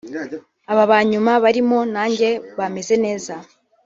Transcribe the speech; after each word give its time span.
aba 0.71 0.83
banyuma 0.91 1.31
barimo 1.43 1.79
nanjye 1.93 2.29
bameze 2.57 2.95
neza 3.05 3.33